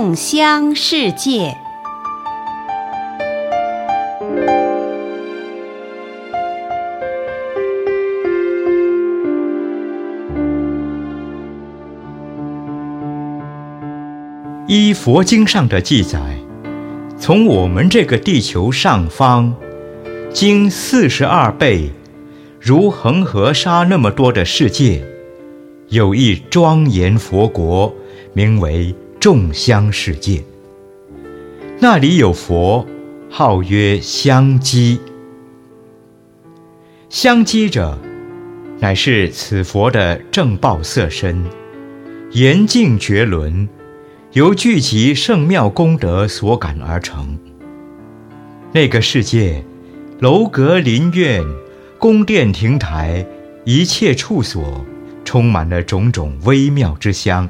[0.00, 1.58] 众香世界。
[14.68, 16.20] 依佛经上的记载，
[17.18, 19.52] 从我们这个地球上方，
[20.32, 21.90] 经四十二倍，
[22.60, 25.04] 如恒河沙那么多的世界，
[25.88, 27.92] 有一庄严佛国，
[28.32, 30.42] 名为众香世界。
[31.80, 32.86] 那里有佛，
[33.28, 35.00] 号曰香积。
[37.08, 37.98] 香积者，
[38.78, 41.44] 乃是此佛的正报色身，
[42.30, 43.68] 严净绝伦。
[44.32, 47.36] 由聚集圣妙功德所感而成。
[48.72, 49.64] 那个世界，
[50.20, 51.42] 楼阁林苑、
[51.98, 53.26] 宫殿亭台，
[53.64, 54.84] 一切处所，
[55.24, 57.48] 充满了种种微妙之香。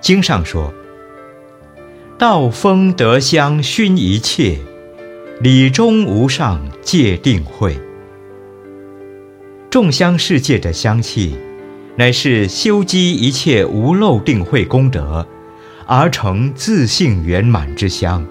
[0.00, 0.72] 经上说
[2.18, 4.58] ：“道风德香熏一切，
[5.40, 7.78] 理中无上界定慧。”
[9.70, 11.36] 众香世界的香气。
[11.96, 15.26] 乃是修积一切无漏定慧功德，
[15.86, 18.26] 而成自性圆满之香，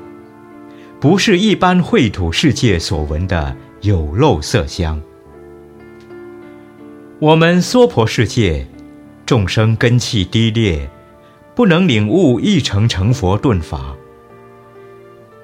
[1.00, 5.00] 不是一般秽土世界所闻的有漏色香。
[7.20, 8.66] 我们娑婆世界，
[9.24, 10.90] 众生根气低劣，
[11.60, 13.94] 不能领悟一成成佛顿法。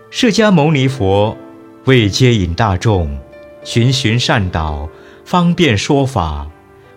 [0.10, 1.36] 释迦牟尼佛
[1.84, 3.20] 为接引大众，
[3.66, 4.88] 循循善导，
[5.26, 6.50] 方便说法。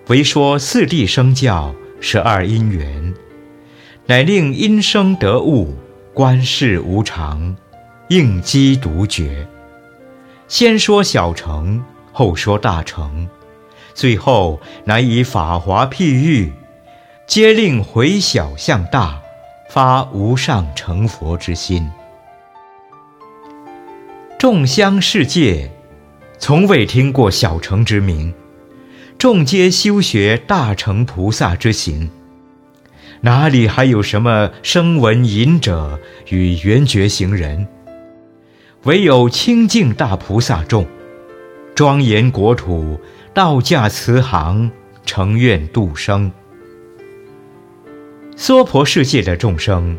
[0.06, 3.12] 为说四谛生教，十二因缘，
[4.06, 5.74] 乃令因生得悟，
[6.14, 7.56] 观世无常，
[8.10, 9.48] 应机独觉。
[10.46, 11.82] 先说小乘，
[12.12, 13.28] 后说大乘，
[13.94, 16.52] 最后乃以法华譬喻，
[17.28, 19.20] 皆令回小向大，
[19.68, 21.86] 发无上成佛之心。
[24.38, 25.70] 众香世界，
[26.38, 28.32] 从未听过小乘之名。
[29.18, 32.08] 众皆修学大乘菩萨之行，
[33.20, 37.68] 哪里还有什么声闻隐者与缘觉行人？
[38.84, 40.86] 唯有清净大菩萨众，
[41.74, 42.98] 庄严国土，
[43.34, 44.70] 道驾慈航，
[45.04, 46.32] 成愿度生。
[48.40, 49.98] 娑婆世界的众生，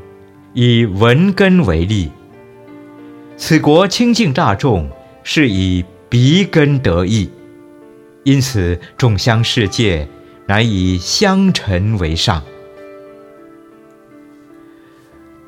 [0.54, 2.10] 以闻根为例。
[3.36, 4.90] 此国清净大众
[5.26, 7.30] 是以鼻根得益。
[8.24, 10.08] 因此，众香世界
[10.48, 12.42] 乃以香尘为上。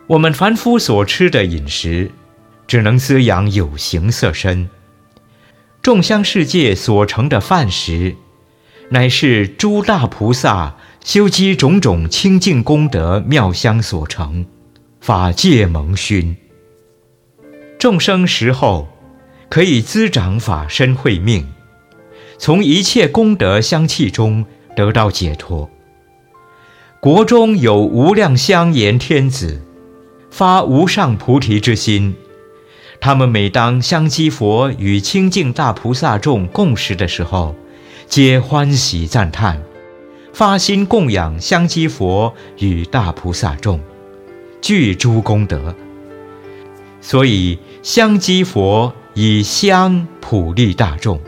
[0.08, 2.12] 我们凡夫所吃的饮食，
[2.68, 4.68] 只能滋养有形色身；
[5.82, 8.18] 众香世界所成的饭食，
[8.90, 14.46] 乃是诸大菩萨修积种种清净功德妙香所成，
[15.00, 16.36] 法界蒙熏。
[17.80, 18.88] 众生食后，
[19.50, 21.48] 可以滋长法身慧命。
[22.38, 24.46] 从一切功德香气中
[24.76, 25.70] 得到解脱。
[27.00, 29.60] 国中有无量香严天子，
[30.30, 32.16] 发无上菩提之心。
[33.00, 37.56] 他们每当香积佛与清净大菩萨众共食的时候，
[38.08, 39.64] 皆欢喜赞叹，
[40.34, 43.80] 发心供养香积佛与大菩萨众，
[44.62, 45.76] 具诸功德。
[47.02, 51.20] 所以香积佛以香普利大众。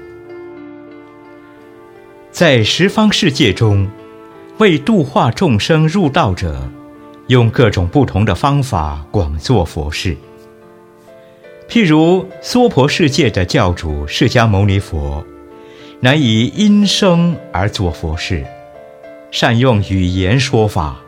[2.31, 3.88] 在十方世界中，
[4.58, 6.62] 为度化众生入道者，
[7.28, 10.16] 用各种不同的方法广做佛事。
[11.68, 15.25] 譬如娑婆世界的教主释迦牟尼佛，
[16.00, 18.46] 乃以音声而作佛事，
[19.33, 21.01] 善用语言说法，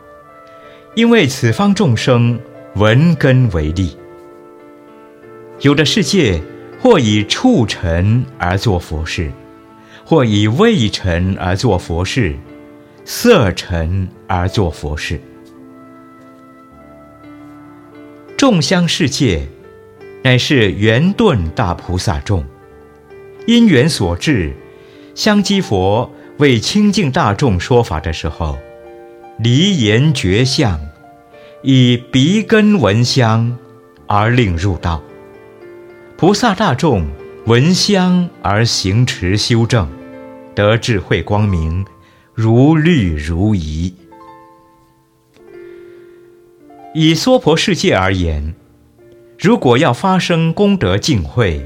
[0.96, 2.36] 因为此方众生
[2.74, 3.96] 闻根为利。
[5.60, 6.42] 有的世界
[6.80, 9.30] 或以触尘而作佛事。
[10.04, 12.36] 或以味尘而作佛事，
[13.04, 15.20] 色尘而作佛事。
[18.36, 19.48] 众香世界，
[20.22, 22.44] 乃是圆顿大菩萨众，
[23.48, 24.52] 因缘所致，
[25.16, 28.58] 香积佛为清净大众说法的时候，
[29.38, 30.78] 离言绝相，
[31.62, 33.56] 以鼻根闻香
[34.06, 35.02] 而令入道。
[36.18, 37.06] 菩萨大众
[37.46, 39.88] 闻香而行持修正。
[40.54, 41.84] 得智慧光明，
[42.32, 43.94] 如律如仪。
[46.94, 48.54] 以娑婆世界而言，
[49.38, 51.62] 如果要发生功德净慧，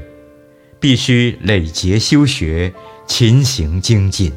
[0.77, 2.73] 必须累劫修学，
[3.07, 4.33] 勤行精进。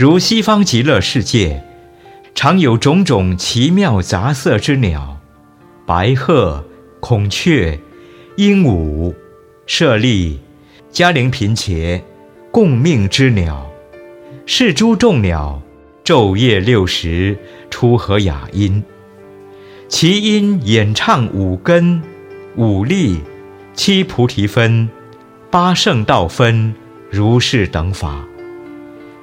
[0.00, 1.62] 如西方极乐世界，
[2.34, 5.20] 常有种种奇妙杂色之鸟，
[5.84, 6.64] 白鹤、
[7.00, 7.78] 孔雀、
[8.38, 9.14] 鹦鹉、
[9.66, 10.40] 舍利、
[10.90, 12.02] 嘉陵频伽，
[12.50, 13.70] 共命之鸟，
[14.46, 15.60] 是诸众鸟，
[16.02, 17.36] 昼夜六时
[17.68, 18.82] 出和雅音。
[19.86, 22.02] 其音演唱五根、
[22.56, 23.20] 五力、
[23.74, 24.88] 七菩提分、
[25.50, 26.74] 八圣道分、
[27.10, 28.24] 如是等法。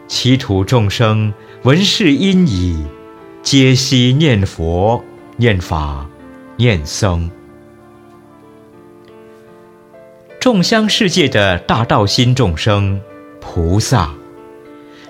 [0.08, 1.34] 其土众生
[1.64, 2.82] 闻是音已，
[3.44, 5.04] 皆悉念佛、
[5.36, 6.10] 念法、
[6.56, 7.30] 念僧。
[10.40, 13.02] 众香世界的大道心众生、
[13.42, 14.10] 菩萨，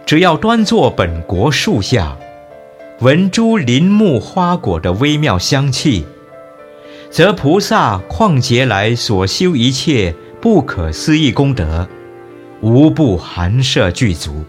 [0.03, 2.17] 只要端坐本国树下，
[3.01, 6.07] 闻诸林木花果的微妙香气，
[7.11, 11.87] 则菩萨旷劫来所修一切不可思议功德，
[12.61, 14.43] 无不含摄具足。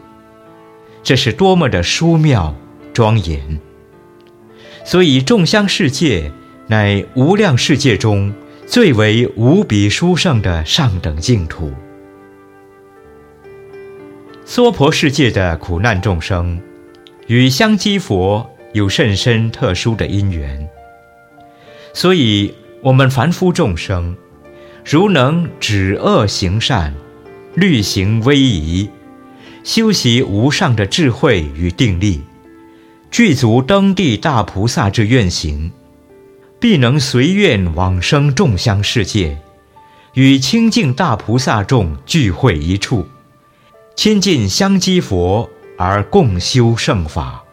[1.09, 2.55] 这是多么的殊妙
[2.93, 3.59] 庄严！
[4.85, 6.31] 所以众香世界
[6.67, 8.31] 乃无量世界中
[8.67, 11.73] 最为无比殊胜的上等净土。
[14.45, 16.61] 娑婆世界的苦难众生，
[17.27, 20.69] 与香积佛有甚深特殊的因缘。
[21.95, 22.53] 所以，
[22.83, 24.15] 我们凡夫众生，
[24.85, 26.93] 如能止恶行善，
[27.55, 28.87] 律行威仪。
[29.69, 32.23] 修习无上的智慧与定力，
[33.11, 35.71] 具足登地大菩萨之愿行，
[36.59, 39.37] 必能随愿往生众香世界，
[40.15, 43.07] 与清净大菩萨众聚会一处，
[43.95, 47.45] 亲近相积佛而共修圣法。